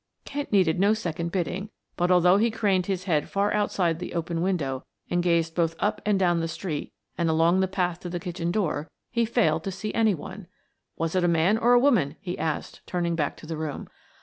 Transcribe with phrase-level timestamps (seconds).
[0.25, 4.41] Kent needed no second bidding, but although he craned his head far outside the open
[4.41, 8.19] window and gazed both up and down the street and along the path to the
[8.19, 10.47] kitchen door, he failed to see any one.
[10.97, 13.87] "Was it a man or woman?" he asked, turning back to the room.